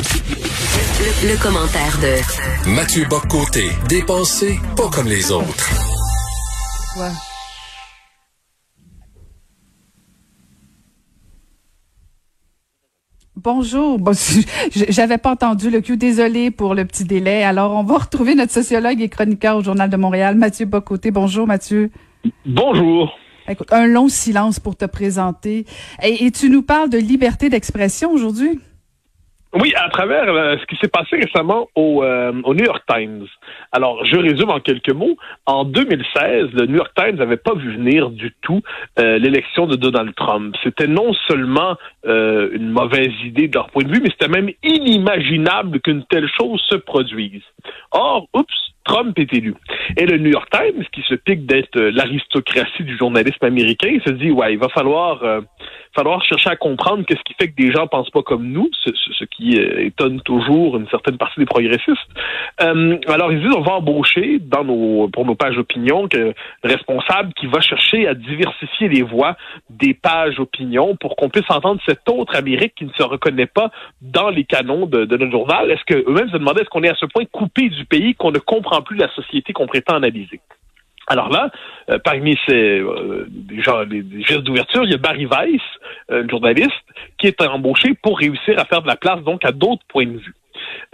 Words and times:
Le, 0.00 1.32
le 1.32 1.42
commentaire 1.42 1.98
de 2.00 2.70
Mathieu 2.70 3.04
Boccoté, 3.04 3.68
dépensé 3.86 4.58
pas 4.74 4.88
comme 4.88 5.06
les 5.06 5.30
autres. 5.30 5.70
Ouais. 6.98 7.10
Bonjour. 13.36 13.98
Bon, 13.98 14.12
J'avais 14.70 15.18
pas 15.18 15.32
entendu 15.32 15.68
le 15.68 15.82
cue. 15.82 15.98
Désolé 15.98 16.50
pour 16.50 16.74
le 16.74 16.86
petit 16.86 17.04
délai. 17.04 17.42
Alors, 17.42 17.72
on 17.72 17.82
va 17.82 17.98
retrouver 17.98 18.34
notre 18.34 18.52
sociologue 18.52 19.02
et 19.02 19.10
chroniqueur 19.10 19.58
au 19.58 19.62
Journal 19.62 19.90
de 19.90 19.96
Montréal, 19.98 20.34
Mathieu 20.34 20.64
Bocoté. 20.64 21.10
Bonjour, 21.10 21.46
Mathieu. 21.46 21.90
Bonjour. 22.46 23.12
Écoute, 23.48 23.70
un 23.70 23.86
long 23.86 24.08
silence 24.08 24.60
pour 24.60 24.76
te 24.76 24.86
présenter. 24.86 25.66
Et, 26.02 26.24
et 26.24 26.30
tu 26.30 26.48
nous 26.48 26.62
parles 26.62 26.88
de 26.88 26.98
liberté 26.98 27.50
d'expression 27.50 28.10
aujourd'hui? 28.12 28.60
Oui, 29.52 29.74
à 29.74 29.88
travers 29.88 30.28
euh, 30.28 30.56
ce 30.58 30.66
qui 30.66 30.76
s'est 30.76 30.88
passé 30.88 31.16
récemment 31.16 31.68
au, 31.74 32.04
euh, 32.04 32.32
au, 32.44 32.54
New 32.54 32.64
York 32.64 32.84
Times. 32.88 33.26
Alors, 33.72 34.04
je 34.04 34.16
résume 34.16 34.48
en 34.48 34.60
quelques 34.60 34.92
mots. 34.92 35.16
En 35.44 35.64
2016, 35.64 36.50
le 36.52 36.66
New 36.66 36.76
York 36.76 36.92
Times 36.94 37.16
n'avait 37.16 37.36
pas 37.36 37.54
vu 37.54 37.74
venir 37.74 38.10
du 38.10 38.32
tout 38.42 38.62
euh, 39.00 39.18
l'élection 39.18 39.66
de 39.66 39.74
Donald 39.74 40.14
Trump. 40.14 40.54
C'était 40.62 40.86
non 40.86 41.12
seulement 41.28 41.76
une 42.04 42.70
mauvaise 42.70 43.12
idée 43.24 43.48
de 43.48 43.54
leur 43.54 43.68
point 43.70 43.84
de 43.84 43.92
vue, 43.92 44.00
mais 44.02 44.10
c'était 44.10 44.28
même 44.28 44.50
inimaginable 44.62 45.80
qu'une 45.80 46.04
telle 46.04 46.28
chose 46.40 46.60
se 46.68 46.76
produise. 46.76 47.42
Or, 47.90 48.26
oups, 48.34 48.72
Trump 48.90 49.16
est 49.20 49.32
élu. 49.32 49.54
Et 49.96 50.04
le 50.04 50.18
New 50.18 50.30
York 50.30 50.48
Times, 50.50 50.84
qui 50.92 51.02
se 51.02 51.14
pique 51.14 51.46
d'être 51.46 51.78
l'aristocratie 51.78 52.82
du 52.82 52.96
journalisme 52.96 53.44
américain, 53.44 53.96
se 54.04 54.10
dit, 54.10 54.32
ouais, 54.32 54.54
il 54.54 54.58
va 54.58 54.68
falloir 54.68 55.22
falloir 55.94 56.24
chercher 56.24 56.50
à 56.50 56.56
comprendre 56.56 57.04
qu'est-ce 57.04 57.22
qui 57.24 57.34
fait 57.34 57.48
que 57.48 57.56
des 57.56 57.72
gens 57.72 57.86
pensent 57.86 58.10
pas 58.10 58.22
comme 58.22 58.46
nous, 58.46 58.70
ce, 58.84 59.24
qui 59.24 59.58
euh, 59.58 59.86
étonne 59.86 60.20
toujours 60.22 60.76
une 60.76 60.88
certaine 60.88 61.16
partie 61.16 61.40
des 61.40 61.46
progressistes. 61.46 61.98
Euh, 62.62 62.96
alors 63.08 63.32
ils 63.32 63.40
disent 63.40 63.54
on 63.56 63.62
va 63.62 63.72
embaucher 63.72 64.38
dans 64.40 64.64
nos 64.64 65.08
pour 65.08 65.24
nos 65.24 65.34
pages 65.34 65.58
opinion 65.58 66.08
que 66.08 66.32
responsable 66.62 67.32
qui 67.34 67.46
va 67.46 67.60
chercher 67.60 68.06
à 68.06 68.14
diversifier 68.14 68.88
les 68.88 69.02
voix 69.02 69.36
des 69.68 69.94
pages 69.94 70.38
opinion 70.38 70.96
pour 70.96 71.16
qu'on 71.16 71.28
puisse 71.28 71.50
entendre 71.50 71.80
cette 71.86 72.08
autre 72.08 72.36
Amérique 72.36 72.74
qui 72.76 72.84
ne 72.84 72.92
se 72.92 73.02
reconnaît 73.02 73.46
pas 73.46 73.70
dans 74.00 74.30
les 74.30 74.44
canons 74.44 74.86
de, 74.86 75.04
de 75.04 75.16
notre 75.16 75.32
journal. 75.32 75.70
Est-ce 75.70 75.84
que 75.84 76.08
eux-mêmes 76.08 76.30
se 76.30 76.36
demandaient 76.36 76.62
est-ce 76.62 76.70
qu'on 76.70 76.82
est 76.82 76.90
à 76.90 76.94
ce 76.94 77.06
point 77.06 77.24
coupé 77.24 77.68
du 77.68 77.84
pays 77.84 78.14
qu'on 78.14 78.30
ne 78.30 78.38
comprend 78.38 78.79
plus 78.82 78.96
la 78.96 79.08
société 79.14 79.52
qu'on 79.52 79.66
prétend 79.66 79.96
analyser? 79.96 80.40
Alors 81.06 81.28
là, 81.28 81.50
euh, 81.90 81.98
parmi 81.98 82.38
ces 82.46 82.78
euh, 82.78 83.26
gens, 83.64 83.80
les, 83.80 84.04
gestes 84.22 84.42
d'ouverture, 84.42 84.84
il 84.84 84.92
y 84.92 84.94
a 84.94 84.98
Barry 84.98 85.26
Weiss, 85.26 85.60
un 86.08 86.28
journaliste, 86.28 86.70
qui 87.18 87.26
est 87.26 87.40
embauché 87.42 87.94
pour 88.00 88.18
réussir 88.18 88.58
à 88.58 88.64
faire 88.64 88.82
de 88.82 88.86
la 88.86 88.96
place 88.96 89.20
donc 89.22 89.44
à 89.44 89.50
d'autres 89.50 89.84
points 89.88 90.06
de 90.06 90.18
vue. 90.18 90.34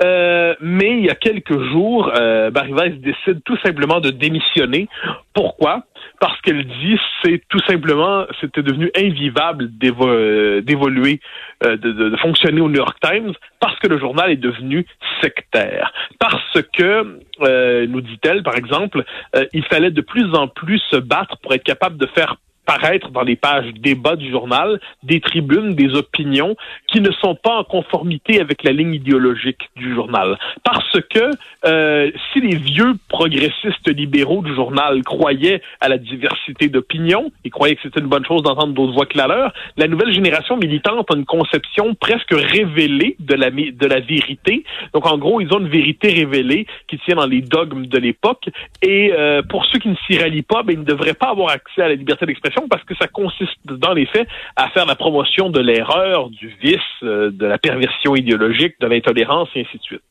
Euh, 0.03 0.55
mais 0.61 0.99
il 0.99 1.05
y 1.05 1.11
a 1.11 1.15
quelques 1.15 1.59
jours, 1.71 2.11
euh, 2.15 2.51
Barry 2.51 2.73
Weiss 2.73 2.95
décide 2.95 3.43
tout 3.45 3.57
simplement 3.59 4.01
de 4.01 4.11
démissionner. 4.11 4.89
Pourquoi? 5.35 5.85
Parce 6.21 6.41
qu'elle 6.41 6.67
dit 6.67 6.99
c'est 7.23 7.43
tout 7.49 7.61
simplement 7.67 8.27
c'était 8.41 8.63
devenu 8.63 8.91
invivable 8.97 9.69
d'évoluer, 9.79 11.21
euh, 11.65 11.77
de, 11.77 12.17
fonctionner 12.17 12.61
au 12.61 12.69
New 12.69 12.77
York 12.77 12.99
Times 13.01 13.33
parce 13.61 13.79
que 13.79 13.89
le 13.89 13.99
journal 13.99 14.31
est 14.31 14.37
devenu 14.37 14.87
sectaire. 15.21 15.93
Parce 16.19 16.63
que, 16.73 17.21
euh, 17.43 17.87
nous 17.87 18.01
dit-elle 18.01 18.43
par 18.43 18.57
exemple, 18.57 19.05
il 19.53 19.65
fallait 19.65 19.91
de 19.91 20.01
plus 20.01 20.35
en 20.35 20.49
plus 20.49 20.81
se 20.91 20.97
battre 20.97 21.37
pour 21.39 21.53
être 21.55 21.65
capable 21.65 21.97
de 21.97 22.07
faire 22.07 22.37
paraître 22.67 23.11
dans 23.11 23.23
les 23.23 23.37
pages 23.37 23.73
débat 23.75 24.17
du 24.17 24.31
journal 24.31 24.81
des 25.03 25.21
tribunes, 25.21 25.75
des 25.75 25.95
opinions 25.95 26.57
qui 26.89 27.01
ne 27.01 27.11
sont 27.13 27.35
pas 27.35 27.57
en 27.57 27.65
conformité 27.65 28.41
avec 28.41 28.65
la 28.65 28.73
ligne 28.73 28.95
idéologique 28.95 29.71
du 29.77 29.95
journal. 29.95 30.39
Parce 30.65 31.01
que 31.11 31.31
euh, 31.65 32.11
si 32.33 32.41
les 32.41 32.57
vieux 32.57 32.95
progressistes 33.09 33.89
libéraux 33.89 34.43
du 34.43 34.55
journal 34.55 35.03
croyaient 35.05 35.63
à 35.81 35.89
la 35.89 35.99
diversité 35.99 36.69
d'opinions, 36.69 37.31
ils 37.45 37.51
croyaient 37.51 37.77
que 37.77 37.83
c'était 37.83 38.01
une 38.01 38.09
bonne 38.09 38.27
chose 38.27 38.43
d'entendre 38.43 38.75
d'autres 38.75 38.93
voix 38.93 39.07
que 39.07 39.17
la 39.17 39.27
leur, 39.27 39.53
la 39.77 39.87
nouvelle 39.87 40.13
génération 40.13 40.57
militante 40.57 41.07
a 41.11 41.17
une 41.17 41.25
conception 41.25 41.95
presque 41.95 42.33
révélée 42.33 43.17
de 43.21 43.35
la, 43.35 43.51
de 43.51 43.87
la 43.87 44.01
vérité. 44.01 44.65
Donc 44.93 45.07
en 45.07 45.19
gros, 45.19 45.41
ils 45.41 45.53
ont 45.53 45.61
une 45.61 45.69
vérité 45.69 46.09
révélée 46.09 46.67
qui 46.89 46.99
tient 46.99 47.17
dans 47.17 47.27
les 47.27 47.43
dogmes 47.43 47.87
de 47.87 47.99
l'époque. 47.99 48.49
Et 48.83 49.13
euh, 49.13 49.43
pour 49.43 49.65
ceux 49.67 49.79
qui 49.79 49.89
ne 49.89 49.97
s'y 50.07 50.19
rallient 50.19 50.43
pas, 50.43 50.63
ben, 50.63 50.73
ils 50.73 50.81
ne 50.81 50.85
devraient 50.85 51.15
pas 51.15 51.31
avoir 51.31 51.51
accès 51.51 51.83
à 51.83 51.89
la 51.89 51.95
liberté 51.95 52.27
d'expression 52.27 52.56
parce 52.71 52.83
que 52.85 52.95
ça 52.97 53.07
consiste 53.09 53.59
dans 53.67 53.93
les 53.93 54.07
faits 54.07 54.29
à 54.57 54.69
faire 54.71 54.87
la 54.87 54.95
promotion 54.95 55.51
de 55.51 55.61
l'erreur, 55.61 56.31
du 56.31 56.49
vice, 56.63 56.79
euh, 57.03 57.31
de 57.31 57.47
la 57.47 57.59
perversion 57.59 58.17
idéologique, 58.17 58.75
de 58.81 58.87
l'intolérance 58.87 59.49
et 59.55 59.61
ainsi 59.61 59.79
de 59.79 59.83
suite. 59.83 60.03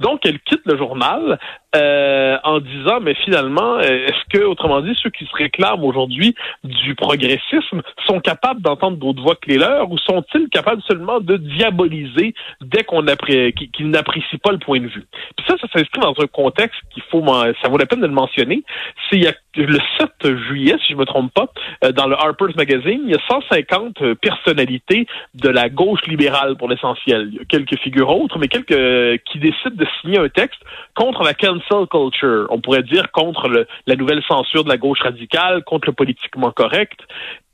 Donc 0.00 0.20
elle 0.24 0.40
quitte 0.40 0.62
le 0.64 0.76
journal 0.76 1.38
euh, 1.76 2.36
en 2.44 2.60
disant 2.60 3.00
mais 3.00 3.14
finalement 3.14 3.76
euh, 3.76 4.06
est-ce 4.06 4.38
que 4.38 4.44
autrement 4.44 4.80
dit 4.80 4.96
ceux 5.02 5.10
qui 5.10 5.24
se 5.24 5.34
réclament 5.34 5.84
aujourd'hui 5.84 6.34
du 6.64 6.94
progressisme 6.94 7.82
sont 8.06 8.20
capables 8.20 8.60
d'entendre 8.62 8.96
d'autres 8.96 9.22
voix 9.22 9.36
que 9.36 9.48
les 9.48 9.58
leurs 9.58 9.90
ou 9.90 9.98
sont-ils 9.98 10.48
capables 10.48 10.82
seulement 10.82 11.20
de 11.20 11.36
diaboliser 11.36 12.34
dès 12.60 12.84
qu'on 12.84 13.04
qu'ils 13.04 13.90
n'apprécient 13.90 14.38
pas 14.42 14.52
le 14.52 14.58
point 14.58 14.80
de 14.80 14.86
vue? 14.86 15.04
Puis 15.36 15.46
ça 15.46 15.56
ça 15.60 15.68
s'inscrit 15.72 16.00
dans 16.00 16.14
un 16.18 16.26
contexte 16.26 16.80
qu'il 16.92 17.02
faut 17.10 17.24
ça 17.24 17.68
vaut 17.68 17.78
la 17.78 17.86
peine 17.86 18.00
de 18.00 18.06
le 18.06 18.12
mentionner, 18.12 18.62
c'est 19.10 19.20
le 19.56 19.78
7 19.98 20.36
juillet 20.48 20.76
si 20.86 20.92
je 20.92 20.98
me 20.98 21.04
trompe 21.04 21.32
pas 21.32 21.48
dans 21.92 22.06
le 22.06 22.16
Harper's 22.16 22.54
Magazine, 22.56 23.02
il 23.04 23.10
y 23.10 23.14
a 23.14 23.20
150 23.28 24.02
euh, 24.02 24.14
personnalités 24.14 25.06
de 25.34 25.48
la 25.48 25.68
gauche 25.68 26.04
libérale 26.06 26.56
pour 26.56 26.68
l'essentiel. 26.68 27.28
Il 27.32 27.38
y 27.38 27.40
a 27.40 27.44
quelques 27.44 27.78
figures 27.78 28.10
autres, 28.10 28.38
mais 28.38 28.48
quelques 28.48 28.72
euh, 28.72 29.16
qui 29.30 29.38
décident 29.38 29.74
de 29.74 29.86
signer 30.00 30.18
un 30.18 30.28
texte 30.28 30.60
contre 30.94 31.22
la 31.22 31.34
cancel 31.34 31.86
culture. 31.90 32.46
On 32.50 32.60
pourrait 32.60 32.82
dire 32.82 33.10
contre 33.12 33.48
le, 33.48 33.66
la 33.86 33.96
nouvelle 33.96 34.22
censure 34.26 34.64
de 34.64 34.68
la 34.68 34.76
gauche 34.76 35.00
radicale, 35.00 35.64
contre 35.64 35.88
le 35.88 35.92
politiquement 35.92 36.50
correct, 36.52 37.00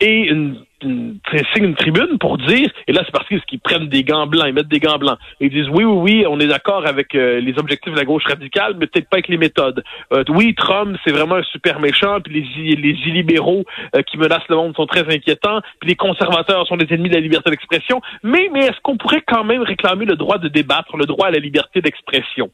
et 0.00 0.28
une 0.28 0.64
une, 0.84 1.18
signe 1.54 1.64
une 1.64 1.74
tribune 1.74 2.18
pour 2.18 2.38
dire, 2.38 2.70
et 2.86 2.92
là 2.92 3.02
c'est 3.04 3.12
parce 3.12 3.26
qu'ils 3.28 3.60
prennent 3.60 3.88
des 3.88 4.04
gants 4.04 4.26
blancs, 4.26 4.46
ils 4.46 4.54
mettent 4.54 4.68
des 4.68 4.80
gants 4.80 4.98
blancs, 4.98 5.18
ils 5.40 5.50
disent 5.50 5.68
oui, 5.68 5.84
oui, 5.84 6.00
oui, 6.00 6.24
on 6.28 6.40
est 6.40 6.46
d'accord 6.46 6.86
avec 6.86 7.14
euh, 7.14 7.40
les 7.40 7.58
objectifs 7.58 7.92
de 7.92 7.98
la 7.98 8.04
gauche 8.04 8.24
radicale, 8.24 8.74
mais 8.78 8.86
peut-être 8.86 9.08
pas 9.08 9.16
avec 9.16 9.28
les 9.28 9.36
méthodes. 9.36 9.82
Euh, 10.12 10.24
oui, 10.28 10.54
Trump, 10.54 10.96
c'est 11.04 11.12
vraiment 11.12 11.36
un 11.36 11.42
super 11.44 11.80
méchant, 11.80 12.20
puis 12.20 12.46
les, 12.56 12.76
les 12.76 12.98
illibéraux 13.06 13.64
euh, 13.94 14.02
qui 14.02 14.18
menacent 14.18 14.48
le 14.48 14.56
monde 14.56 14.74
sont 14.76 14.86
très 14.86 15.08
inquiétants, 15.12 15.60
puis 15.80 15.90
les 15.90 15.96
conservateurs 15.96 16.66
sont 16.66 16.76
des 16.76 16.86
ennemis 16.92 17.08
de 17.08 17.14
la 17.14 17.20
liberté 17.20 17.50
d'expression, 17.50 18.00
mais, 18.22 18.50
mais 18.52 18.60
est-ce 18.66 18.80
qu'on 18.82 18.96
pourrait 18.96 19.22
quand 19.26 19.44
même 19.44 19.62
réclamer 19.62 20.04
le 20.04 20.16
droit 20.16 20.38
de 20.38 20.48
débattre, 20.48 20.96
le 20.96 21.06
droit 21.06 21.28
à 21.28 21.30
la 21.30 21.38
liberté 21.38 21.80
d'expression? 21.80 22.50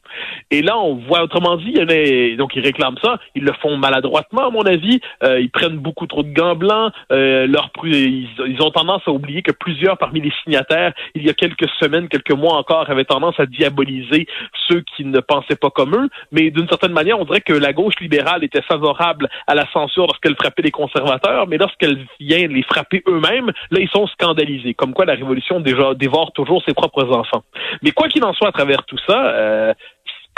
Et 0.51 0.61
là, 0.61 0.77
on 0.77 0.95
voit, 0.95 1.23
autrement 1.23 1.57
dit, 1.57 1.73
il 1.75 1.77
y 1.77 1.81
en 1.81 1.89
a, 1.89 2.37
donc 2.37 2.55
ils 2.55 2.63
réclament 2.63 2.97
ça, 3.01 3.19
ils 3.35 3.43
le 3.43 3.53
font 3.61 3.77
maladroitement, 3.77 4.47
à 4.47 4.49
mon 4.49 4.63
avis, 4.63 4.99
ils 5.23 5.49
prennent 5.49 5.77
beaucoup 5.77 6.07
trop 6.07 6.23
de 6.23 6.33
gants 6.33 6.55
blancs, 6.55 6.91
leur 7.09 7.69
ils, 8.17 8.61
ont 8.61 8.71
tendance 8.71 9.01
à 9.07 9.11
oublier 9.11 9.41
que 9.41 9.51
plusieurs 9.51 9.97
parmi 9.97 10.21
les 10.21 10.31
signataires, 10.43 10.93
il 11.15 11.25
y 11.25 11.29
a 11.29 11.33
quelques 11.33 11.69
semaines, 11.79 12.07
quelques 12.07 12.31
mois 12.31 12.55
encore, 12.55 12.89
avaient 12.89 13.05
tendance 13.05 13.39
à 13.39 13.45
diaboliser 13.45 14.27
ceux 14.67 14.83
qui 14.95 15.05
ne 15.05 15.19
pensaient 15.19 15.55
pas 15.55 15.69
comme 15.69 15.95
eux. 15.95 16.09
Mais 16.31 16.51
d'une 16.51 16.67
certaine 16.67 16.91
manière, 16.91 17.19
on 17.19 17.25
dirait 17.25 17.41
que 17.41 17.53
la 17.53 17.73
gauche 17.73 17.95
libérale 17.99 18.43
était 18.43 18.61
favorable 18.61 19.29
à 19.47 19.55
la 19.55 19.69
censure 19.71 20.07
lorsqu'elle 20.07 20.35
frappait 20.35 20.63
les 20.63 20.71
conservateurs, 20.71 21.47
mais 21.47 21.57
lorsqu'elle 21.57 22.05
vient 22.19 22.47
les 22.47 22.63
frapper 22.63 23.03
eux-mêmes, 23.07 23.51
là, 23.71 23.79
ils 23.79 23.89
sont 23.89 24.07
scandalisés. 24.07 24.73
Comme 24.73 24.93
quoi, 24.93 25.05
la 25.05 25.13
révolution 25.13 25.59
dévore 25.59 26.31
toujours 26.33 26.63
ses 26.65 26.73
propres 26.73 27.11
enfants. 27.13 27.43
Mais 27.81 27.91
quoi 27.91 28.07
qu'il 28.07 28.23
en 28.23 28.33
soit, 28.33 28.49
à 28.49 28.51
travers 28.51 28.83
tout 28.85 28.97
ça, 29.07 29.27
euh, 29.27 29.73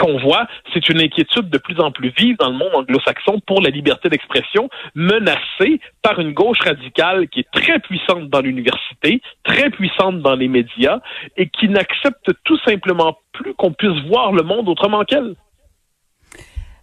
qu'on 0.00 0.18
voit, 0.18 0.46
c'est 0.72 0.88
une 0.88 1.00
inquiétude 1.00 1.50
de 1.50 1.58
plus 1.58 1.78
en 1.78 1.92
plus 1.92 2.12
vive 2.16 2.36
dans 2.38 2.48
le 2.48 2.56
monde 2.56 2.74
anglo-saxon 2.74 3.40
pour 3.46 3.60
la 3.60 3.68
liberté 3.68 4.08
d'expression, 4.08 4.70
menacée 4.94 5.80
par 6.02 6.18
une 6.18 6.32
gauche 6.32 6.58
radicale 6.64 7.28
qui 7.28 7.40
est 7.40 7.50
très 7.52 7.78
puissante 7.80 8.30
dans 8.30 8.40
l'université, 8.40 9.20
très 9.44 9.68
puissante 9.70 10.20
dans 10.20 10.34
les 10.34 10.48
médias, 10.48 11.00
et 11.36 11.48
qui 11.48 11.68
n'accepte 11.68 12.30
tout 12.44 12.58
simplement 12.60 13.18
plus 13.32 13.54
qu'on 13.54 13.72
puisse 13.72 14.00
voir 14.08 14.32
le 14.32 14.42
monde 14.42 14.68
autrement 14.68 15.04
qu'elle. 15.04 15.34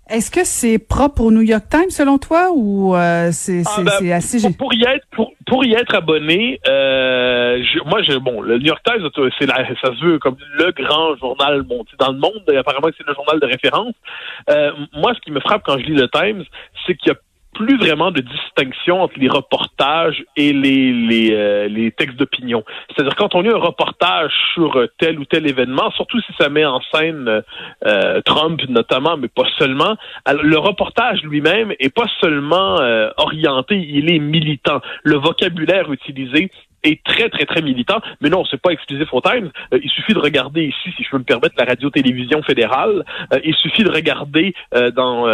Est-ce 0.10 0.32
que 0.32 0.46
c'est 0.46 0.80
propre 0.80 1.22
au 1.22 1.32
New 1.32 1.42
York 1.42 1.66
Times 1.70 1.90
selon 1.90 2.18
toi 2.18 2.50
ou 2.54 2.96
euh, 2.96 3.30
c'est 3.32 3.64
ah, 3.66 3.82
ben, 3.84 4.12
assez 4.12 4.42
pour, 4.42 4.58
pour, 4.58 4.74
y 4.74 4.84
être 4.84 5.06
pour, 5.12 5.34
pour 5.46 5.66
y 5.66 5.74
être 5.74 5.96
abonné, 5.96 6.60
euh, 6.68 7.62
moi 7.86 8.02
je 8.04 8.18
bon 8.18 8.42
le 8.42 8.58
New 8.58 8.68
York 8.68 8.82
Times 8.86 9.06
c'est 9.38 9.48
ça 9.48 9.96
se 9.96 10.06
veut 10.06 10.20
comme 10.20 10.38
le 10.58 10.72
grand 10.72 11.16
journal 11.18 11.62
bon, 11.64 11.84
dans 12.00 12.12
le 12.12 12.20
monde 12.20 12.44
apparemment 12.58 12.88
c'est 12.98 13.06
le 13.06 13.14
journal 13.14 13.40
de 13.40 13.46
référence. 13.46 13.94
Euh, 14.50 14.72
moi 14.94 15.14
ce 15.14 15.20
qui 15.20 15.32
me 15.32 15.42
frappe 15.42 15.64
quand 15.66 15.78
je 15.78 15.84
lis 15.84 15.96
le 15.96 16.08
Times, 16.08 16.44
c'est 16.86 16.96
qu'il 16.96 17.12
y 17.12 17.16
a 17.16 17.20
plus 17.54 17.78
vraiment 17.78 18.12
de 18.12 18.22
distinction 18.22 19.02
entre 19.02 19.18
les 19.20 19.30
reportages 19.30 20.24
et 20.36 20.54
les, 20.54 20.94
les, 20.94 21.32
euh, 21.34 21.68
les 21.68 21.92
textes 21.92 22.18
d'opinion. 22.18 22.64
C'est-à-dire 22.90 23.16
quand 23.16 23.36
on 23.36 23.42
lit 23.42 23.50
un 23.50 23.58
reportage 23.58 24.32
sur 24.54 24.80
tel 25.00 25.20
ou 25.20 25.26
tel 25.26 25.48
événement, 25.48 25.90
surtout 25.92 26.20
si 26.22 26.32
ça 26.40 26.50
met 26.50 26.66
en 26.66 26.82
scène 26.94 27.42
euh, 27.86 28.22
Trump 28.26 28.62
notamment, 28.70 29.18
mais 29.18 29.28
pas 29.28 29.48
seulement, 29.58 29.96
le 30.28 30.58
reportage 30.58 31.22
lui-même 31.24 31.74
est 31.80 31.94
pas 31.94 32.08
seulement 32.22 32.80
euh, 32.80 33.10
orienté, 33.18 33.76
il 33.76 34.12
est 34.12 34.20
militant. 34.20 34.82
Le 35.04 35.18
vocabulaire 35.18 35.92
utilisé 35.92 36.52
est 36.84 37.04
très, 37.04 37.30
très, 37.30 37.46
très 37.46 37.62
militant. 37.62 38.00
Mais 38.22 38.30
non, 38.30 38.46
c'est 38.50 38.62
pas 38.62 38.72
exclusif 38.72 39.08
au 39.14 39.22
Times. 39.22 39.52
Euh, 39.74 39.80
il 39.84 39.90
suffit 39.90 40.14
de 40.14 40.20
regarder 40.20 40.64
ici, 40.64 40.94
si 40.96 41.04
je 41.04 41.10
peux 41.10 41.18
me 41.18 41.24
permettre, 41.24 41.56
la 41.58 41.66
radio-télévision 41.66 42.42
fédérale. 42.44 43.04
Euh, 43.34 43.40
il 43.44 43.56
suffit 43.56 43.84
de 43.84 43.92
regarder 43.92 44.54
euh, 44.76 44.92
dans, 44.92 45.28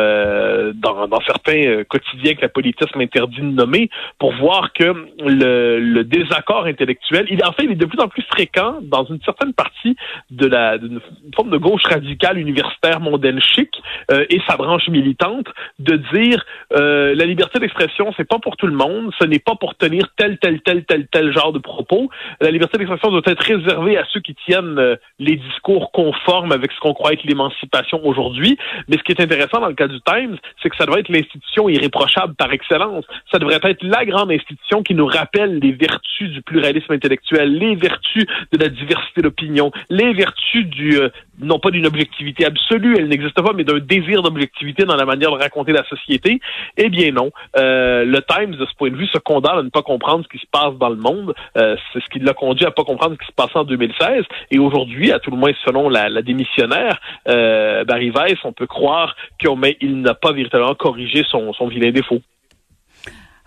dans, 0.73 1.07
dans 1.07 1.21
certains 1.21 1.83
quotidiens 1.83 2.35
que 2.35 2.41
la 2.41 2.49
politique 2.49 2.95
m'interdit 2.95 3.41
de 3.41 3.45
nommer 3.45 3.89
pour 4.19 4.33
voir 4.33 4.73
que 4.73 5.07
le, 5.19 5.79
le 5.79 6.03
désaccord 6.03 6.65
intellectuel, 6.65 7.27
il, 7.29 7.43
en 7.43 7.51
fait, 7.51 7.63
il 7.63 7.71
est 7.71 7.75
de 7.75 7.85
plus 7.85 7.99
en 7.99 8.07
plus 8.07 8.23
fréquent 8.23 8.79
dans 8.81 9.05
une 9.05 9.21
certaine 9.21 9.53
partie 9.53 9.95
de 10.31 10.47
la 10.47 10.77
d'une 10.77 10.99
forme 11.35 11.49
de 11.49 11.57
gauche 11.57 11.83
radicale 11.83 12.37
universitaire 12.37 12.99
mondaine 12.99 13.39
chic 13.41 13.69
et 14.11 14.41
sa 14.47 14.57
branche 14.57 14.87
militante 14.89 15.47
de 15.79 15.97
dire 16.13 16.43
la 16.71 17.25
liberté 17.25 17.59
d'expression, 17.59 18.13
c'est 18.17 18.27
pas 18.27 18.39
pour 18.39 18.57
tout 18.57 18.67
le 18.67 18.73
monde, 18.73 19.11
ce 19.19 19.25
n'est 19.25 19.39
pas 19.39 19.55
pour 19.55 19.75
tenir 19.75 20.07
tel, 20.17 20.37
tel, 20.39 20.61
tel, 20.61 20.83
tel, 20.85 21.07
tel 21.07 21.32
genre 21.33 21.51
de 21.51 21.59
propos. 21.59 22.09
La 22.41 22.51
liberté 22.51 22.77
d'expression 22.77 23.09
doit 23.09 23.21
être 23.25 23.43
réservée 23.43 23.97
à 23.97 24.05
ceux 24.11 24.19
qui 24.19 24.35
tiennent 24.35 24.77
euh, 24.79 24.95
les 25.19 25.35
discours 25.35 25.91
conformes 25.91 26.51
avec 26.51 26.71
ce 26.71 26.79
qu'on 26.79 26.93
croit 26.93 27.13
être 27.13 27.23
l'émancipation 27.23 27.99
aujourd'hui. 28.05 28.57
Mais 28.87 28.97
ce 28.97 29.03
qui 29.03 29.11
est 29.11 29.21
intéressant 29.21 29.59
dans 29.59 29.67
le 29.67 29.73
cas 29.73 29.87
du 29.87 29.99
Times, 30.01 30.37
c'est 30.61 30.69
que 30.69 30.75
ça 30.77 30.85
doit 30.85 30.99
être 30.99 31.09
l'institution 31.09 31.69
irréprochable 31.69 32.35
par 32.35 32.51
excellence. 32.51 33.05
Ça 33.31 33.39
devrait 33.39 33.59
être 33.63 33.83
la 33.83 34.05
grande 34.05 34.31
institution 34.31 34.83
qui 34.83 34.93
nous 34.93 35.05
rappelle 35.05 35.59
les 35.59 35.71
vertus 35.71 36.29
du 36.31 36.41
pluralisme 36.41 36.93
intellectuel, 36.93 37.57
les 37.57 37.75
vertus 37.75 38.25
de 38.51 38.57
la 38.57 38.69
diversité 38.69 39.21
d'opinion, 39.21 39.71
les 39.89 40.13
vertus 40.13 40.65
du 40.67 40.97
euh, 40.97 41.09
non 41.41 41.59
pas 41.59 41.71
d'une 41.71 41.87
objectivité 41.87 42.45
absolue, 42.45 42.95
elle 42.97 43.07
n'existe 43.07 43.41
pas, 43.41 43.53
mais 43.53 43.63
d'un 43.63 43.79
désir 43.79 44.21
d'objectivité 44.21 44.85
dans 44.85 44.95
la 44.95 45.05
manière 45.05 45.31
de 45.31 45.37
raconter 45.37 45.71
la 45.71 45.83
société. 45.85 46.39
Eh 46.77 46.89
bien 46.89 47.11
non. 47.11 47.31
Euh, 47.57 48.05
le 48.05 48.21
Times, 48.21 48.55
de 48.55 48.65
ce 48.65 48.75
point 48.75 48.89
de 48.89 48.95
vue, 48.95 49.07
se 49.07 49.17
condamne 49.17 49.57
à 49.57 49.63
ne 49.63 49.69
pas 49.69 49.81
comprendre 49.81 50.23
ce 50.23 50.29
qui 50.29 50.43
se 50.43 50.49
passe 50.51 50.75
dans 50.79 50.89
le 50.89 50.95
monde. 50.95 51.22
Euh, 51.57 51.75
c'est 51.91 51.99
ce 51.99 52.09
qui 52.09 52.19
l'a 52.19 52.33
conduit 52.33 52.65
à 52.65 52.71
pas 52.71 52.83
comprendre 52.83 53.15
ce 53.15 53.25
qui 53.25 53.27
se 53.27 53.35
passait 53.35 53.57
en 53.57 53.63
2016. 53.63 54.23
Et 54.51 54.59
aujourd'hui, 54.59 55.11
à 55.11 55.19
tout 55.19 55.31
le 55.31 55.37
moins 55.37 55.51
selon 55.65 55.89
la, 55.89 56.21
démissionnaire, 56.21 56.99
euh, 57.27 57.83
Barry 57.85 58.09
Weiss, 58.09 58.37
on 58.43 58.53
peut 58.53 58.67
croire 58.67 59.15
qu'il 59.39 60.01
n'a 60.01 60.13
pas 60.13 60.31
véritablement 60.31 60.75
corrigé 60.75 61.23
son, 61.29 61.51
vilain 61.67 61.91
défaut. 61.91 62.21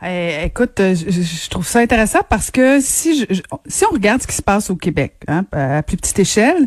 Eh, 0.04 0.44
écoute, 0.44 0.78
euh, 0.80 0.94
je, 0.94 1.48
trouve 1.48 1.66
ça 1.66 1.78
intéressant 1.78 2.20
parce 2.28 2.50
que 2.50 2.80
si 2.80 3.20
je, 3.20 3.40
si 3.66 3.84
on 3.90 3.94
regarde 3.94 4.20
ce 4.20 4.26
qui 4.26 4.34
se 4.34 4.42
passe 4.42 4.68
au 4.68 4.76
Québec, 4.76 5.14
hein, 5.26 5.46
à 5.52 5.82
plus 5.82 5.96
petite 5.96 6.18
échelle, 6.18 6.66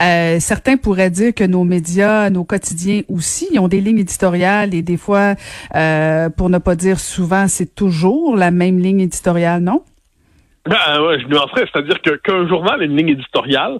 euh, 0.00 0.40
certains 0.40 0.78
pourraient 0.78 1.10
dire 1.10 1.34
que 1.34 1.44
nos 1.44 1.64
médias, 1.64 2.30
nos 2.30 2.44
quotidiens 2.44 3.02
aussi, 3.10 3.48
ils 3.52 3.58
ont 3.58 3.68
des 3.68 3.82
lignes 3.82 3.98
éditoriales 3.98 4.74
et 4.74 4.80
des 4.80 4.96
fois, 4.96 5.34
pour 6.36 6.48
ne 6.48 6.58
pas 6.58 6.74
dire 6.74 6.98
souvent, 7.00 7.48
c'est 7.48 7.74
toujours 7.74 8.34
la 8.34 8.50
même 8.50 8.78
ligne 8.78 9.00
éditoriale, 9.00 9.62
non? 9.62 9.82
Ben 10.66 11.02
ouais, 11.02 11.18
je 11.20 11.26
nuancerais, 11.26 11.66
c'est-à-dire 11.72 12.00
que 12.02 12.16
qu'un 12.16 12.46
journal 12.46 12.82
ait 12.82 12.86
une 12.86 12.96
ligne 12.96 13.10
éditoriale, 13.10 13.78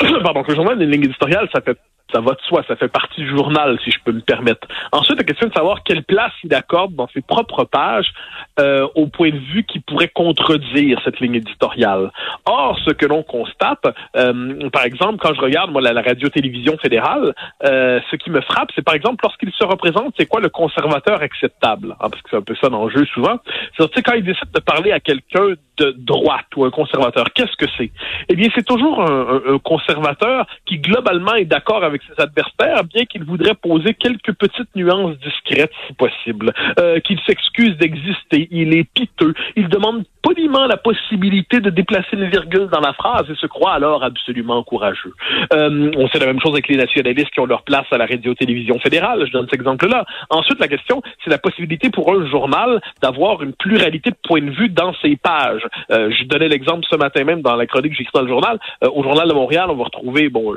pardon, 0.22 0.42
qu'un 0.42 0.54
journal 0.54 0.80
ait 0.80 0.84
une 0.84 0.90
ligne 0.90 1.04
éditoriale, 1.04 1.48
ça 1.52 1.60
fait 1.62 1.78
ça 2.12 2.20
va 2.20 2.32
de 2.32 2.40
soi, 2.42 2.62
ça 2.66 2.76
fait 2.76 2.88
partie 2.88 3.20
du 3.20 3.28
journal, 3.28 3.78
si 3.84 3.90
je 3.90 3.98
peux 4.04 4.12
me 4.12 4.20
permettre. 4.20 4.66
Ensuite, 4.92 5.18
la 5.18 5.24
question 5.24 5.48
de 5.48 5.52
savoir 5.52 5.82
quelle 5.84 6.02
place 6.04 6.32
il 6.42 6.54
accorde 6.54 6.94
dans 6.94 7.08
ses 7.08 7.20
propres 7.20 7.64
pages 7.64 8.12
euh, 8.60 8.86
au 8.94 9.06
point 9.06 9.30
de 9.30 9.38
vue 9.38 9.64
qui 9.64 9.80
pourrait 9.80 10.08
contredire 10.08 11.00
cette 11.04 11.20
ligne 11.20 11.34
éditoriale. 11.34 12.10
Or, 12.46 12.78
ce 12.84 12.90
que 12.90 13.06
l'on 13.06 13.22
constate, 13.22 13.84
euh, 14.16 14.68
par 14.70 14.84
exemple, 14.84 15.18
quand 15.18 15.34
je 15.34 15.40
regarde 15.40 15.70
moi 15.70 15.82
la, 15.82 15.98
radio-télévision 16.00 16.78
fédérale, 16.78 17.34
euh, 17.64 18.00
ce 18.10 18.16
qui 18.16 18.30
me 18.30 18.40
frappe, 18.40 18.70
c'est 18.74 18.84
par 18.84 18.94
exemple 18.94 19.18
lorsqu'il 19.22 19.52
se 19.52 19.64
représente, 19.64 20.14
c'est 20.18 20.26
quoi 20.26 20.40
le 20.40 20.48
conservateur 20.48 21.20
acceptable, 21.20 21.96
hein, 22.00 22.08
parce 22.10 22.22
que 22.22 22.30
c'est 22.30 22.36
un 22.36 22.42
peu 22.42 22.54
ça 22.60 22.68
dans 22.68 22.86
le 22.86 22.90
jeu 22.90 23.04
souvent. 23.06 23.38
C'est 23.76 24.02
quand 24.02 24.14
il 24.14 24.24
décide 24.24 24.50
de 24.54 24.60
parler 24.60 24.92
à 24.92 25.00
quelqu'un 25.00 25.54
de 25.76 25.94
droite 25.96 26.46
ou 26.56 26.64
un 26.64 26.70
conservateur, 26.70 27.26
qu'est-ce 27.34 27.56
que 27.56 27.70
c'est? 27.76 27.90
Eh 28.28 28.34
bien, 28.34 28.48
c'est 28.54 28.64
toujours 28.64 29.02
un, 29.02 29.40
un 29.54 29.58
conservateur 29.58 30.46
qui 30.66 30.78
globalement 30.78 31.34
est 31.34 31.44
d'accord 31.44 31.84
avec 31.84 31.97
ses 32.06 32.22
adversaires, 32.22 32.84
bien 32.84 33.04
qu'il 33.04 33.24
voudrait 33.24 33.54
poser 33.54 33.94
quelques 33.94 34.32
petites 34.32 34.74
nuances 34.74 35.16
discrètes 35.18 35.72
si 35.86 35.94
possible, 35.94 36.52
euh, 36.78 37.00
qu'il 37.00 37.18
s'excuse 37.26 37.76
d'exister, 37.76 38.48
il 38.50 38.74
est 38.74 38.84
piteux, 38.84 39.34
il 39.56 39.68
demande 39.68 40.04
poliment 40.22 40.66
la 40.66 40.76
possibilité 40.76 41.60
de 41.60 41.70
déplacer 41.70 42.08
une 42.12 42.28
virgule 42.28 42.68
dans 42.68 42.80
la 42.80 42.92
phrase 42.92 43.24
et 43.30 43.34
se 43.34 43.46
croit 43.46 43.72
alors 43.72 44.02
absolument 44.04 44.62
courageux. 44.62 45.14
Euh, 45.52 45.90
on 45.96 46.08
sait 46.08 46.18
la 46.18 46.26
même 46.26 46.40
chose 46.40 46.52
avec 46.52 46.68
les 46.68 46.76
nationalistes 46.76 47.30
qui 47.30 47.40
ont 47.40 47.46
leur 47.46 47.62
place 47.62 47.86
à 47.90 47.98
la 47.98 48.04
radio-télévision 48.04 48.78
fédérale, 48.78 49.24
je 49.26 49.32
donne 49.32 49.46
cet 49.46 49.54
exemple-là. 49.54 50.04
Ensuite, 50.28 50.60
la 50.60 50.68
question, 50.68 51.02
c'est 51.24 51.30
la 51.30 51.38
possibilité 51.38 51.88
pour 51.88 52.12
un 52.12 52.28
journal 52.28 52.80
d'avoir 53.00 53.42
une 53.42 53.54
pluralité 53.54 54.10
de 54.10 54.16
points 54.22 54.42
de 54.42 54.50
vue 54.50 54.68
dans 54.68 54.92
ses 55.00 55.16
pages. 55.16 55.66
Euh, 55.90 56.10
je 56.10 56.24
donnais 56.24 56.48
l'exemple 56.48 56.86
ce 56.90 56.96
matin 56.96 57.24
même 57.24 57.40
dans 57.40 57.56
la 57.56 57.66
chronique 57.66 57.92
que 57.92 57.98
j'écris 57.98 58.12
dans 58.12 58.22
le 58.22 58.28
journal. 58.28 58.58
Euh, 58.84 58.90
au 58.92 59.02
Journal 59.02 59.28
de 59.28 59.32
Montréal, 59.32 59.68
on 59.70 59.76
va 59.76 59.84
retrouver, 59.84 60.28
bon, 60.28 60.54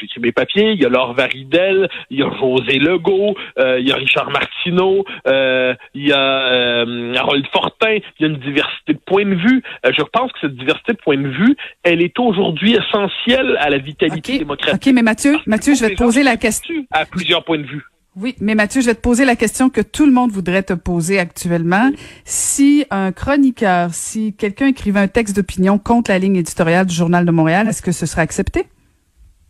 j'écris 0.00 0.20
mes 0.20 0.32
papiers, 0.32 0.47
il 0.56 0.80
y 0.80 0.84
a 0.84 0.88
Laure 0.88 1.14
Varidel, 1.14 1.88
il 2.10 2.18
y 2.18 2.22
a 2.22 2.30
José 2.38 2.78
Legault, 2.78 3.34
euh, 3.58 3.78
il 3.80 3.88
y 3.88 3.92
a 3.92 3.96
Richard 3.96 4.30
Martineau, 4.30 5.04
euh, 5.26 5.74
il 5.94 6.08
y 6.08 6.12
a 6.12 6.84
Harold 7.20 7.46
Fortin, 7.52 7.94
il 7.94 8.02
y 8.20 8.24
a 8.24 8.28
une 8.28 8.38
diversité 8.38 8.94
de 8.94 9.00
points 9.04 9.24
de 9.24 9.34
vue. 9.34 9.62
je 9.84 10.02
pense 10.12 10.32
que 10.32 10.38
cette 10.42 10.56
diversité 10.56 10.92
de 10.92 10.98
points 10.98 11.16
de 11.16 11.28
vue, 11.28 11.56
elle 11.82 12.02
est 12.02 12.18
aujourd'hui 12.18 12.74
essentielle 12.74 13.56
à 13.60 13.70
la 13.70 13.78
vitalité 13.78 14.38
démocratique. 14.38 14.86
OK, 14.86 14.94
mais 14.94 15.02
Mathieu, 15.02 15.36
Mathieu, 15.46 15.74
je 15.74 15.84
vais 15.84 15.94
te 15.94 16.02
poser 16.02 16.22
la 16.22 16.36
question. 16.36 16.74
À 16.90 17.04
plusieurs 17.04 17.44
points 17.44 17.58
de 17.58 17.66
vue. 17.66 17.84
Oui, 18.20 18.34
mais 18.40 18.56
Mathieu, 18.56 18.80
je 18.80 18.86
vais 18.86 18.96
te 18.96 19.00
poser 19.00 19.24
la 19.24 19.36
question 19.36 19.70
que 19.70 19.80
tout 19.80 20.04
le 20.04 20.10
monde 20.10 20.32
voudrait 20.32 20.64
te 20.64 20.72
poser 20.72 21.20
actuellement. 21.20 21.90
Si 22.24 22.84
un 22.90 23.12
chroniqueur, 23.12 23.94
si 23.94 24.34
quelqu'un 24.34 24.66
écrivait 24.66 24.98
un 24.98 25.06
texte 25.08 25.36
d'opinion 25.36 25.78
contre 25.78 26.10
la 26.10 26.18
ligne 26.18 26.36
éditoriale 26.36 26.86
du 26.86 26.94
Journal 26.94 27.24
de 27.24 27.30
Montréal, 27.30 27.68
est-ce 27.68 27.80
que 27.80 27.92
ce 27.92 28.06
serait 28.06 28.22
accepté? 28.22 28.66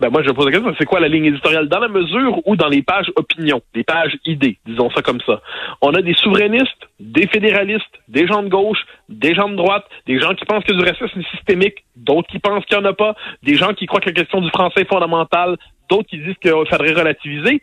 Ben 0.00 0.10
moi, 0.10 0.22
je 0.22 0.30
pose 0.30 0.46
la 0.46 0.52
question, 0.52 0.74
c'est 0.78 0.84
quoi 0.84 1.00
la 1.00 1.08
ligne 1.08 1.24
éditoriale? 1.24 1.68
Dans 1.68 1.80
la 1.80 1.88
mesure 1.88 2.40
ou 2.46 2.54
dans 2.54 2.68
les 2.68 2.82
pages 2.82 3.10
opinion, 3.16 3.60
les 3.74 3.82
pages 3.82 4.16
idées, 4.24 4.58
disons 4.64 4.90
ça 4.90 5.02
comme 5.02 5.20
ça. 5.26 5.40
On 5.82 5.90
a 5.92 6.02
des 6.02 6.14
souverainistes, 6.14 6.88
des 7.00 7.26
fédéralistes, 7.26 7.98
des 8.06 8.26
gens 8.26 8.44
de 8.44 8.48
gauche, 8.48 8.78
des 9.08 9.34
gens 9.34 9.48
de 9.48 9.56
droite, 9.56 9.84
des 10.06 10.20
gens 10.20 10.34
qui 10.34 10.44
pensent 10.44 10.64
que 10.64 10.72
du 10.72 10.84
racisme 10.84 11.18
est 11.18 11.36
systémique, 11.36 11.84
d'autres 11.96 12.28
qui 12.28 12.38
pensent 12.38 12.64
qu'il 12.66 12.78
n'y 12.78 12.84
en 12.84 12.90
a 12.90 12.92
pas, 12.92 13.16
des 13.42 13.56
gens 13.56 13.74
qui 13.74 13.86
croient 13.86 14.00
que 14.00 14.10
la 14.10 14.14
question 14.14 14.40
du 14.40 14.50
français 14.50 14.82
est 14.82 14.88
fondamentale, 14.88 15.56
d'autres 15.90 16.08
qui 16.08 16.18
disent 16.18 16.36
qu'il 16.40 16.52
faudrait 16.52 16.92
relativiser. 16.92 17.60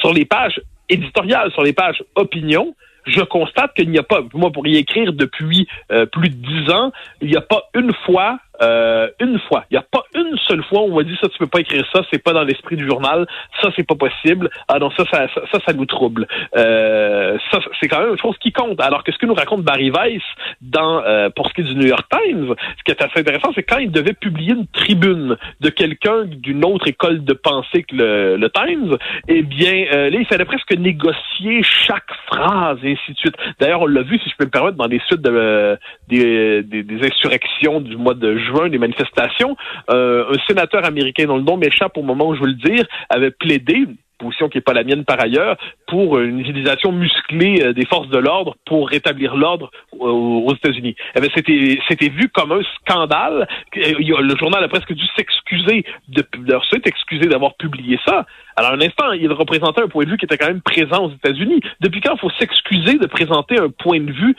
sur 0.00 0.14
les 0.14 0.24
pages 0.24 0.60
éditoriales, 0.88 1.52
sur 1.52 1.62
les 1.62 1.74
pages 1.74 2.02
opinion, 2.14 2.74
je 3.06 3.20
constate 3.22 3.74
qu'il 3.74 3.90
n'y 3.90 3.98
a 3.98 4.02
pas, 4.02 4.20
moi 4.34 4.50
pour 4.50 4.66
y 4.66 4.76
écrire 4.76 5.12
depuis 5.12 5.66
euh, 5.90 6.06
plus 6.06 6.28
de 6.28 6.34
dix 6.34 6.70
ans, 6.70 6.92
il 7.20 7.28
n'y 7.28 7.36
a 7.36 7.40
pas 7.40 7.68
une 7.74 7.92
fois 8.06 8.38
euh, 8.62 9.08
une 9.20 9.38
fois. 9.40 9.64
Il 9.70 9.74
n'y 9.74 9.78
a 9.78 9.86
pas 9.90 10.04
une 10.14 10.36
seule 10.48 10.62
fois 10.64 10.82
où 10.82 10.92
on 10.92 10.96
m'a 10.96 11.02
dit 11.02 11.16
ça, 11.20 11.28
tu 11.28 11.38
peux 11.38 11.46
pas 11.46 11.60
écrire 11.60 11.86
ça, 11.92 12.02
c'est 12.12 12.22
pas 12.22 12.32
dans 12.32 12.42
l'esprit 12.42 12.76
du 12.76 12.86
journal, 12.86 13.26
ça 13.60 13.70
c'est 13.74 13.86
pas 13.86 13.94
possible. 13.94 14.50
Ah 14.68 14.78
non, 14.78 14.90
ça, 14.90 15.04
ça, 15.10 15.26
ça, 15.28 15.58
ça, 15.66 15.72
nous 15.72 15.86
trouble. 15.86 16.26
Euh, 16.56 17.38
ça, 17.50 17.58
c'est 17.80 17.88
quand 17.88 18.00
même 18.00 18.10
une 18.10 18.18
chose 18.18 18.36
qui 18.38 18.52
compte. 18.52 18.80
Alors 18.80 19.04
que 19.04 19.12
ce 19.12 19.18
que 19.18 19.26
nous 19.26 19.34
raconte 19.34 19.62
Barry 19.62 19.90
Weiss 19.90 20.22
dans 20.60 21.02
euh, 21.04 21.30
pour 21.30 21.48
ce 21.48 21.54
qui 21.54 21.60
est 21.62 21.64
du 21.64 21.74
New 21.74 21.86
York 21.86 22.06
Times, 22.10 22.54
ce 22.78 22.82
qui 22.84 22.90
est 22.90 23.02
assez 23.02 23.20
intéressant, 23.20 23.50
c'est 23.54 23.62
quand 23.62 23.78
il 23.78 23.90
devait 23.90 24.12
publier 24.12 24.52
une 24.52 24.66
tribune 24.66 25.36
de 25.60 25.70
quelqu'un 25.70 26.24
d'une 26.26 26.64
autre 26.64 26.86
école 26.88 27.24
de 27.24 27.32
pensée 27.32 27.82
que 27.84 27.96
le, 27.96 28.36
le 28.36 28.50
Times, 28.50 28.96
eh 29.28 29.42
bien 29.42 29.86
là, 29.90 30.08
il 30.08 30.26
fallait 30.26 30.44
presque 30.44 30.72
négocier 30.76 31.62
chaque 31.62 32.12
phrase 32.26 32.78
et 32.82 32.92
ainsi 32.92 33.12
de 33.12 33.16
suite. 33.16 33.36
D'ailleurs, 33.58 33.82
on 33.82 33.86
l'a 33.86 34.02
vu, 34.02 34.18
si 34.18 34.28
je 34.28 34.36
peux 34.36 34.44
me 34.44 34.50
permettre, 34.50 34.76
dans 34.76 34.86
les 34.86 35.00
suites 35.06 35.22
de, 35.22 35.78
des, 36.08 36.62
des, 36.62 36.82
des 36.82 37.06
insurrections 37.06 37.80
du 37.80 37.96
mois 37.96 38.14
de 38.14 38.36
juin 38.36 38.49
juin 38.50 38.68
des 38.68 38.78
manifestations, 38.78 39.56
euh, 39.90 40.32
un 40.32 40.46
sénateur 40.46 40.84
américain 40.84 41.24
dont 41.24 41.36
le 41.36 41.42
nom 41.42 41.56
m'échappe 41.56 41.96
au 41.96 42.02
moment 42.02 42.28
où 42.28 42.34
je 42.34 42.40
veux 42.40 42.48
le 42.48 42.54
dire, 42.54 42.84
avait 43.08 43.30
plaidé 43.30 43.86
position 44.20 44.48
qui 44.48 44.58
n'est 44.58 44.62
pas 44.62 44.72
la 44.72 44.84
mienne 44.84 45.04
par 45.04 45.20
ailleurs, 45.20 45.56
pour 45.88 46.18
une 46.20 46.40
utilisation 46.40 46.92
musclée 46.92 47.62
euh, 47.62 47.72
des 47.72 47.86
forces 47.86 48.08
de 48.08 48.18
l'ordre 48.18 48.56
pour 48.66 48.88
rétablir 48.88 49.36
l'ordre 49.36 49.70
aux 49.98 50.54
États-Unis. 50.54 50.94
Eh 51.16 51.20
c'était 51.34 52.08
vu 52.08 52.28
comme 52.28 52.52
un 52.52 52.62
scandale. 52.78 53.48
Le 53.74 54.36
journal 54.36 54.62
a 54.62 54.68
presque 54.68 54.92
dû 54.92 55.04
s'excuser 55.16 55.84
de, 56.08 56.24
de 56.38 56.58
s'excuser 56.84 57.26
d'avoir 57.26 57.54
publié 57.54 57.98
ça. 58.06 58.26
Alors 58.56 58.72
un 58.72 58.80
instant, 58.80 59.12
il 59.12 59.32
représentait 59.32 59.82
un 59.82 59.88
point 59.88 60.04
de 60.04 60.10
vue 60.10 60.16
qui 60.18 60.26
était 60.26 60.36
quand 60.36 60.48
même 60.48 60.60
présent 60.60 61.06
aux 61.06 61.10
États-Unis. 61.10 61.60
Depuis 61.80 62.00
quand 62.00 62.16
faut 62.16 62.30
s'excuser 62.38 62.98
de 62.98 63.06
présenter 63.06 63.58
un 63.58 63.70
point 63.70 64.00
de 64.00 64.12
vue 64.12 64.36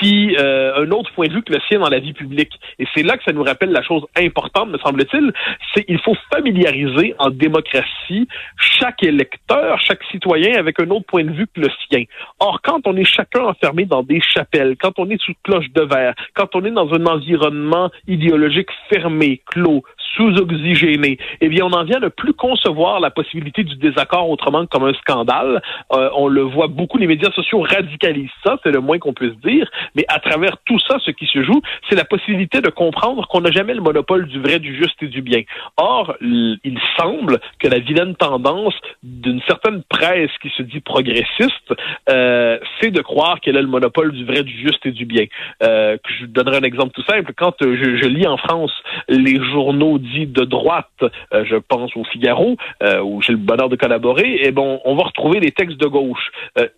qui 0.00 0.36
euh, 0.38 0.82
un 0.84 0.90
autre 0.90 1.12
point 1.12 1.28
de 1.28 1.34
vue 1.34 1.42
que 1.42 1.52
le 1.52 1.60
sien 1.68 1.78
dans 1.78 1.88
la 1.88 1.98
vie 1.98 2.12
publique. 2.12 2.52
Et 2.78 2.86
c'est 2.94 3.02
là 3.02 3.16
que 3.16 3.24
ça 3.24 3.32
nous 3.32 3.42
rappelle 3.42 3.70
la 3.70 3.82
chose 3.82 4.04
importante, 4.16 4.68
me 4.68 4.78
semble-t-il, 4.78 5.32
c'est 5.74 5.84
il 5.88 5.98
faut 6.00 6.16
familiariser 6.32 7.14
en 7.18 7.30
démocratie 7.30 8.28
chaque 8.56 9.02
électeur, 9.02 9.80
chaque 9.80 10.02
citoyen 10.10 10.58
avec 10.58 10.80
un 10.80 10.90
autre 10.90 11.06
point 11.06 11.24
de 11.24 11.32
vue 11.32 11.46
que 11.46 11.60
le 11.60 11.68
sien. 11.88 12.04
Or, 12.40 12.60
quand 12.62 12.86
on 12.86 12.96
est 12.96 13.04
chacun 13.04 13.44
enfermé 13.44 13.84
dans 13.84 14.02
des 14.02 14.20
chapelles, 14.20 14.76
quand 14.80 14.98
on 14.98 15.08
est 15.10 15.20
sous 15.20 15.34
cloche 15.42 15.70
de 15.72 15.82
verre, 15.82 16.14
quand 16.34 16.54
on 16.54 16.64
est 16.64 16.70
dans 16.70 16.92
un 16.92 17.06
environnement 17.06 17.90
idéologique 18.06 18.70
fermé, 18.88 19.42
clos, 19.46 19.82
sous-oxygéné, 20.16 21.18
eh 21.40 21.48
bien, 21.48 21.64
on 21.64 21.72
en 21.72 21.84
vient 21.84 21.96
à 21.96 22.00
ne 22.00 22.08
plus 22.08 22.32
concevoir 22.32 23.00
la 23.00 23.10
possibilité 23.10 23.64
du 23.64 23.76
désaccord 23.76 24.28
autrement 24.28 24.64
que 24.64 24.70
comme 24.70 24.84
un 24.84 24.94
scandale. 24.94 25.62
Euh, 25.92 26.10
on 26.14 26.28
le 26.28 26.42
voit 26.42 26.68
beaucoup, 26.68 26.98
les 26.98 27.06
médias 27.06 27.30
sociaux 27.32 27.60
radicalisent 27.60 28.30
ça, 28.44 28.58
c'est 28.62 28.70
le 28.70 28.80
moins 28.80 28.98
qu'on 28.98 29.12
puisse 29.12 29.36
dire. 29.44 29.70
Mais 29.94 30.04
à 30.08 30.18
travers 30.20 30.56
tout 30.64 30.78
ça, 30.78 30.98
ce 31.04 31.10
qui 31.10 31.26
se 31.26 31.42
joue, 31.42 31.60
c'est 31.88 31.96
la 31.96 32.04
possibilité 32.04 32.60
de 32.60 32.70
comprendre 32.70 33.26
qu'on 33.28 33.40
n'a 33.40 33.50
jamais 33.50 33.74
le 33.74 33.80
monopole 33.80 34.26
du 34.26 34.40
vrai, 34.40 34.58
du 34.58 34.76
juste 34.76 35.02
et 35.02 35.08
du 35.08 35.22
bien. 35.22 35.42
Or, 35.76 36.14
il 36.20 36.78
semble 36.98 37.40
que 37.58 37.68
la 37.68 37.78
vilaine 37.78 38.14
tendance 38.16 38.74
d'une 39.02 39.40
certaine 39.46 39.82
presse 39.88 40.30
qui 40.42 40.50
se 40.56 40.62
dit 40.62 40.80
progressiste, 40.80 41.74
euh, 42.08 42.58
c'est 42.80 42.90
de 42.90 43.00
croire 43.00 43.40
qu'elle 43.40 43.56
a 43.56 43.62
le 43.62 43.66
monopole 43.68 44.12
du 44.12 44.24
vrai, 44.24 44.42
du 44.42 44.56
juste 44.58 44.84
et 44.86 44.92
du 44.92 45.04
bien. 45.04 45.24
Euh, 45.62 45.96
je 46.20 46.26
donnerai 46.26 46.58
un 46.58 46.62
exemple 46.62 46.92
tout 46.94 47.04
simple. 47.04 47.32
Quand 47.36 47.60
euh, 47.62 47.76
je, 47.76 47.96
je 48.02 48.08
lis 48.08 48.26
en 48.26 48.36
France 48.36 48.72
les 49.08 49.42
journaux 49.52 49.93
dits 49.98 50.26
de 50.26 50.44
droite, 50.44 50.88
euh, 51.02 51.44
je 51.44 51.56
pense 51.56 51.96
au 51.96 52.04
Figaro, 52.04 52.56
euh, 52.82 53.00
où 53.02 53.22
j'ai 53.22 53.32
le 53.32 53.38
bonheur 53.38 53.68
de 53.68 53.76
collaborer, 53.76 54.28
et 54.34 54.48
eh 54.48 54.50
bon, 54.52 54.80
on 54.84 54.94
va 54.96 55.04
retrouver 55.04 55.40
des 55.40 55.52
textes 55.52 55.78
de 55.78 55.86
gauche. 55.86 56.30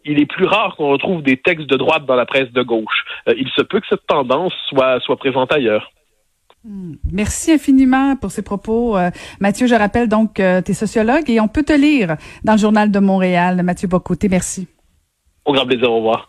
il 0.04 0.20
est 0.20 0.26
plus 0.26 0.46
rare 0.46 0.76
qu'on 0.76 0.90
retrouve 0.90 1.22
des 1.22 1.36
textes 1.36 1.68
de 1.68 1.76
droite 1.76 2.06
dans 2.06 2.16
la 2.16 2.26
presse 2.26 2.50
de 2.52 2.62
gauche. 2.62 3.04
Euh, 3.28 3.34
il 3.36 3.48
se 3.50 3.62
peut 3.62 3.80
que 3.80 3.86
cette 3.88 4.06
tendance 4.06 4.52
soit, 4.68 5.00
soit 5.00 5.16
présente 5.16 5.52
ailleurs. 5.52 5.90
Hmm. 6.64 6.94
Merci 7.12 7.52
infiniment 7.52 8.16
pour 8.16 8.30
ces 8.30 8.42
propos. 8.42 8.96
Euh, 8.96 9.10
Mathieu, 9.40 9.66
je 9.66 9.74
rappelle 9.74 10.08
donc 10.08 10.40
euh, 10.40 10.62
tu 10.62 10.72
es 10.72 10.74
sociologue 10.74 11.28
et 11.28 11.40
on 11.40 11.48
peut 11.48 11.62
te 11.62 11.72
lire 11.72 12.16
dans 12.44 12.52
le 12.52 12.58
Journal 12.58 12.90
de 12.90 12.98
Montréal. 12.98 13.62
Mathieu 13.62 13.88
Bocoté, 13.88 14.28
merci. 14.28 14.66
Au 15.44 15.52
grand 15.52 15.66
plaisir, 15.66 15.90
au 15.90 15.96
revoir. 15.96 16.28